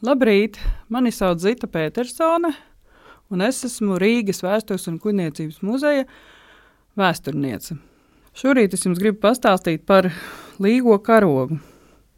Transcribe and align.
Labrīt! 0.00 0.56
Mani 0.88 1.10
sauc 1.12 1.42
Zita 1.42 1.68
Petersone, 1.68 2.54
un 3.28 3.42
es 3.44 3.58
esmu 3.66 3.98
Rīgas 4.00 4.38
Vēstures 4.40 4.86
un 4.88 4.94
Kuģniecības 4.96 5.58
muzeja 5.60 6.06
vēsturniece. 6.96 7.74
Šorīt 8.32 8.72
es 8.72 8.86
jums 8.86 8.96
gribu 8.96 9.18
pastāstīt 9.20 9.82
par 9.84 10.06
Līgo 10.56 10.94
karogu, 11.04 11.58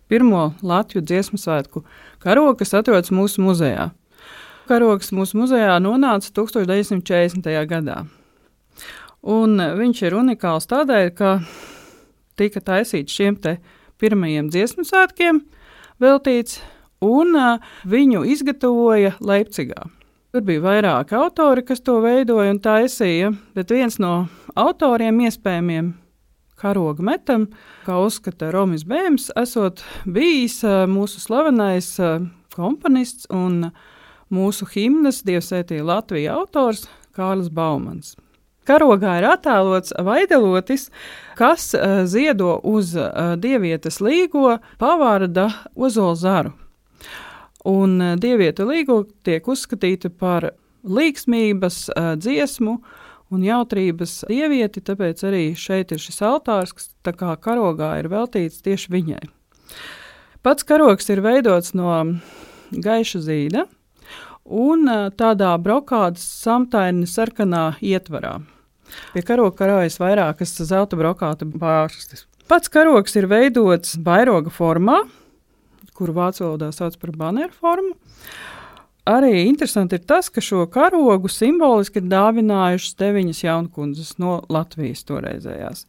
pirmo 0.06 0.52
Latviju 0.62 1.02
dziesmu 1.02 1.40
svētku 1.42 1.82
karogu, 2.22 2.60
kas 2.60 2.70
atrodas 2.78 3.10
mūsu 3.10 3.42
muzejā. 3.42 3.88
Karogs 4.70 5.10
mūsu 5.10 5.40
muzejā 5.40 5.74
nonāca 5.82 6.30
1940. 6.38 7.48
gadā. 7.72 7.96
Un 9.26 9.58
viņš 9.58 10.04
ir 10.06 10.16
unikāls 10.20 10.70
tādēļ, 10.70 11.10
ka 11.18 11.32
tika 12.38 12.62
taisīts 12.62 13.18
šiem 13.18 13.40
pirmajiem 13.98 14.52
dziesmu 14.54 14.86
svētkiem 14.86 15.42
veltīts, 15.98 16.60
un 17.02 17.34
viņu 17.88 18.22
izgatavoja 18.32 19.16
Leipzigā. 19.20 19.88
Tur 20.32 20.44
bija 20.48 20.62
vairāki 20.64 21.16
autori, 21.18 21.60
kas 21.66 21.82
to 21.84 21.98
veidoja 22.00 22.54
un 22.54 22.60
taisīja, 22.62 23.34
bet 23.52 23.74
viens 23.74 23.98
no 24.00 24.28
autoriem 24.56 25.18
iespējamiem 25.26 25.90
karoga 26.62 27.04
metam, 27.04 27.48
kā 27.84 27.98
uzskata 28.00 28.52
Romas 28.54 28.86
Bēns, 28.88 29.28
esot 29.36 29.82
bijis 30.06 30.62
mūsu 30.88 31.20
slavenais 31.20 31.90
komponists 32.54 33.26
un 33.34 33.72
mūsu 34.32 34.68
himnas 34.72 35.20
Dievsvētī 35.26 35.82
Latvija 35.84 36.38
autors 36.38 36.86
Kārlis 37.12 37.50
Baumans. 37.52 38.14
Karogā 38.64 39.18
ir 39.18 39.26
attēlots 39.26 39.90
vaidelotis, 40.06 40.86
kas 41.34 41.72
ziedo 42.06 42.54
uz 42.62 42.94
dievietes 43.42 43.98
līgo 43.98 44.60
pavārda 44.78 45.50
ozolzaru. 45.74 46.54
Un 47.68 47.98
uh, 48.00 48.14
dievieta 48.18 48.66
līgo 48.66 49.02
tiek 49.26 49.46
uzskatīta 49.48 50.10
par 50.10 50.50
līksmības 50.82 51.84
uh, 51.92 52.12
dziesmu 52.18 52.78
un 53.32 53.44
jautrības 53.46 54.22
dievieti, 54.28 54.82
tāpēc 54.84 55.22
arī 55.28 55.44
šeit 55.56 55.94
ir 55.94 56.02
šis 56.02 56.20
altārs, 56.26 56.74
kas 56.76 56.90
tā 57.06 57.14
kā 57.16 57.32
karogā 57.40 57.94
ir 58.00 58.10
veltīts 58.12 58.64
tieši 58.64 58.92
viņai. 58.92 59.22
Pats 60.42 60.66
karogs 60.66 61.08
ir 61.14 61.22
veidots 61.24 61.72
no 61.78 61.94
gaiša 62.72 63.22
zīda, 63.22 63.68
un 64.44 64.90
tādā 65.16 65.52
brokādas 65.62 66.24
samtaini 66.42 67.06
sarkanā 67.06 67.76
ietvarā. 67.80 68.40
Pie 69.14 69.22
karoga 69.24 69.56
karojas 69.62 69.96
vairākas 70.02 70.56
zelta 70.66 70.98
brokāta 70.98 71.46
bārstas. 71.48 72.26
Pats 72.50 72.68
karogs 72.72 73.14
ir 73.16 73.28
veidots 73.30 73.96
vairoga 74.04 74.52
formā, 74.52 75.04
kuru 76.02 76.18
vācu 76.18 76.42
valodā 76.42 76.72
sauc 76.74 76.98
par 76.98 77.14
baneru 77.14 77.54
formu. 77.54 77.94
Arī 79.06 79.48
interesanti 79.48 79.98
ir 79.98 80.04
tas, 80.06 80.28
ka 80.30 80.42
šo 80.42 80.68
karogu 80.70 81.30
simboliski 81.30 81.98
ir 81.98 82.10
dāvinājušas 82.10 82.98
deviņas 83.00 83.40
jaunkundzes 83.42 84.12
no 84.22 84.36
Latvijas 84.52 85.02
toreizējās. 85.08 85.88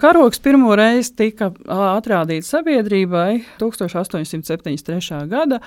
Karogs 0.00 0.38
pirmo 0.40 0.76
reizi 0.78 1.10
tika 1.18 1.50
atrādīts 1.66 2.52
sabiedrībai 2.54 3.42
1873. 3.60 5.18
gada 5.28 5.58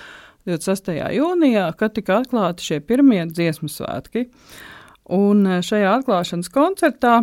26. 0.48 0.96
jūnijā, 1.18 1.68
kad 1.78 1.94
tika 2.00 2.22
atklāti 2.24 2.66
šie 2.70 2.80
pirmie 2.84 3.26
dziesmu 3.28 3.68
svētki. 3.72 4.30
Un 5.12 5.44
šajā 5.68 5.92
atklāšanas 6.00 6.50
koncertā 6.52 7.20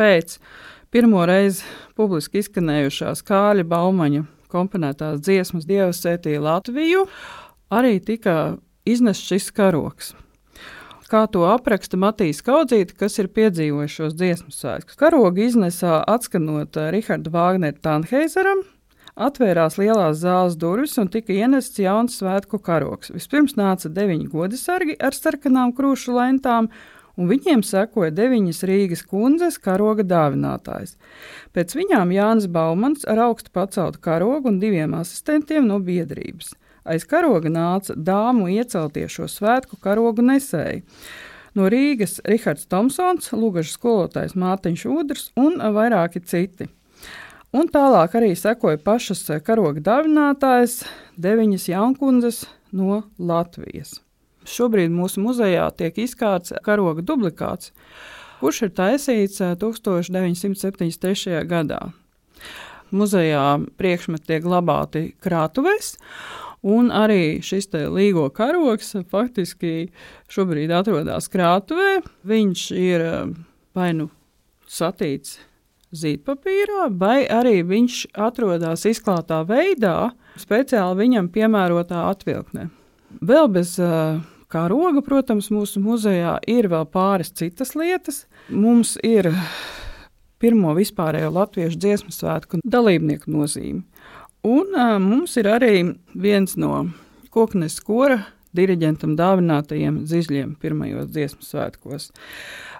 pēc 0.00 0.38
pirmo 0.88 1.28
reizi 1.28 1.68
publiski 2.00 2.40
izskanējušās 2.40 3.22
Kāļa 3.28 3.68
Baumaņa 3.68 4.24
komponētās 4.52 5.20
dziesmas 5.24 5.66
Dievs 5.68 6.00
sētīja 6.04 6.40
Latviju, 6.44 7.04
arī 7.74 7.98
tika 8.04 8.56
iznests 8.88 9.28
šis 9.28 9.50
karoks. 9.54 10.14
Kā 11.08 11.22
to 11.32 11.46
apraksta 11.48 11.96
Matīs 11.96 12.42
Kaudzīte, 12.44 12.92
kas 13.00 13.14
ir 13.16 13.30
piedzīvojis 13.32 13.94
šos 13.94 14.16
dziesmu 14.18 14.52
svētkus. 14.52 14.98
Karogu 15.00 15.46
iznesā 15.46 16.02
atskanot 16.04 16.76
Rihardu 16.92 17.32
Vāgneru 17.32 17.80
Tanheizeram, 17.80 18.60
atvērās 19.16 19.78
lielās 19.80 20.20
zāles 20.20 20.58
durvis 20.60 20.98
un 21.00 21.08
tika 21.08 21.32
ienests 21.32 21.80
jauns 21.80 22.18
svētku 22.20 22.60
karoks. 22.60 23.14
Vispirms 23.14 23.56
nāca 23.56 23.88
deviņi 23.88 24.28
godisargi 24.34 24.98
ar 25.00 25.16
sarkanām 25.16 25.72
krūšu 25.76 26.12
lentām, 26.18 26.68
un 27.18 27.28
viņiem 27.30 27.64
sekoja 27.66 28.12
deviņas 28.14 28.62
Rīgas 28.70 29.02
kundzes 29.10 29.58
karoga 29.62 30.06
dāvinātājs. 30.06 30.94
Pēc 31.52 31.74
viņām 31.76 32.14
Jānis 32.14 32.48
Baumans 32.54 33.04
ar 33.10 33.24
augstu 33.26 33.52
paceltu 33.54 34.00
karogu 34.04 34.52
un 34.52 34.60
diviem 34.62 34.94
asistentiem 34.98 35.66
no 35.66 35.80
biedrības. 35.82 36.54
Aiz 36.88 37.04
karoga 37.04 37.50
nāca 37.52 37.92
dāmu 37.92 38.48
ieceltie 38.54 39.04
šo 39.12 39.26
svētku 39.28 39.76
karogu 39.82 40.24
nesēji. 40.24 40.84
No 41.58 41.66
Rīgas 41.68 42.20
Rihards 42.28 42.68
Tomsons, 42.70 43.32
Lūgažas 43.34 43.74
skolotājs 43.76 44.36
Mārtiņš 44.38 44.84
Udrs 44.94 45.30
un 45.36 45.58
vairāki 45.74 46.22
citi. 46.24 46.68
Un 47.52 47.68
tālāk 47.72 48.14
arī 48.20 48.34
sekoja 48.36 48.80
pašas 48.84 49.24
karoga 49.44 49.80
dāvinātājas, 49.84 50.82
deviņas 51.16 51.70
jaunkundzes 51.72 52.44
no 52.76 53.02
Latvijas. 53.18 53.98
Šobrīd 54.48 54.92
mūsu 54.94 55.22
muzejā 55.24 55.68
tiek 55.76 55.98
izkārts 56.00 56.54
karoga 56.64 57.04
dublikāts, 57.04 57.72
kurš 58.40 58.62
ir 58.68 58.74
taisīts 58.76 59.42
1973. 59.60 61.42
gadā. 61.48 61.80
Muzejā 62.88 63.58
priekšmeti 63.76 64.30
tiek 64.30 64.46
glabāti 64.46 65.10
krātuvēs, 65.20 65.96
un 66.64 66.88
arī 66.94 67.40
šis 67.44 67.68
līgo 67.92 68.28
karogs 68.34 68.94
faktiski 69.10 69.90
šobrīd 70.32 70.72
atrodas 70.72 71.28
krātuvē. 71.28 72.00
Viņš 72.24 72.64
ir 72.78 73.04
vai 73.76 73.92
nu 73.92 74.08
satīts 74.68 75.38
zīdpapīrā, 75.94 76.88
vai 77.00 77.24
arī 77.32 77.62
viņš 77.64 78.08
atrodas 78.12 78.84
izklātā 78.88 79.40
veidā, 79.48 80.10
speciāli 80.38 81.04
viņam 81.04 81.30
piemērotā 81.32 82.02
atvilknē. 82.10 82.68
Vēl 83.24 83.48
bez 83.52 83.78
uh, 83.80 84.20
karoga, 84.52 85.02
protams, 85.04 85.50
mūsu 85.54 85.82
muzejā 85.84 86.38
ir 86.48 86.70
vēl 86.72 86.86
pāris 86.92 87.32
citas 87.36 87.74
lietas. 87.78 88.24
Mums 88.48 88.96
ir 89.04 89.30
pirmo 90.42 90.74
vispārējo 90.78 91.30
latviešu 91.34 91.80
dziesmu 91.82 92.14
svētku 92.14 92.62
dalībnieku 92.64 93.30
nozīme. 93.32 93.84
Un 94.46 94.74
uh, 94.76 94.96
mums 95.02 95.34
ir 95.40 95.48
arī 95.50 95.74
viens 96.14 96.54
no 96.56 96.86
koknes 97.34 97.80
kora 97.84 98.22
diriģentam 98.56 99.16
dāvinātajiem 99.18 100.04
zizļiem 100.08 100.54
pirmajos 100.62 101.10
dziesmu 101.12 101.44
svētkos. 101.44 102.08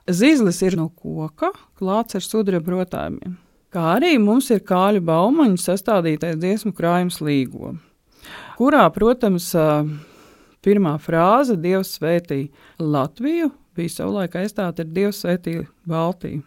Zizlis 0.08 0.62
ir 0.64 0.78
no 0.78 0.88
koka, 0.88 1.52
klāts 1.78 2.16
ar 2.16 2.24
sudraba 2.24 2.78
rotājumiem. 2.78 3.36
Kā 3.74 3.82
arī 3.98 4.14
mums 4.22 4.48
ir 4.54 4.62
kāļu 4.64 5.02
baumaņu 5.04 5.58
sastādītais 5.60 6.38
dziesmu 6.40 6.72
krājums 6.72 7.18
līgo, 7.20 7.74
kurā, 8.56 8.86
protams, 8.94 9.50
pirmā 10.64 10.96
frāze 11.02 11.56
Dievs 11.60 11.96
svētī 11.98 12.48
Latviju 12.78 13.50
bija 13.78 13.94
savulaik 13.94 14.36
aizstāta 14.40 14.84
ar 14.84 14.90
Dievs 14.94 15.22
svētī 15.24 15.60
Baltiju. 15.88 16.42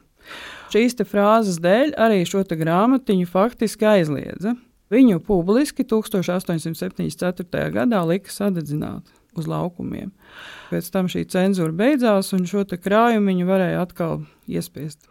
Šīs 0.72 0.96
frāzes 1.10 1.58
dēļ 1.64 1.96
arī 2.00 2.22
šo 2.28 2.44
grāmatiņu 2.46 3.28
faktiski 3.30 3.88
aizliedza. 3.90 4.56
Viņu 4.92 5.22
publiski 5.24 5.86
1874. 5.88 7.72
gadā 7.72 8.02
lika 8.08 8.32
sadedzināt 8.32 9.08
uz 9.40 9.48
laukumiem. 9.48 10.12
Pēc 10.72 10.90
tam 10.92 11.08
šī 11.12 11.24
cenzūra 11.32 11.72
beidzās, 11.76 12.34
un 12.36 12.44
šo 12.48 12.66
krājumu 12.68 13.48
varēja 13.48 13.86
atkal 13.86 14.26
iespiest. 14.52 15.08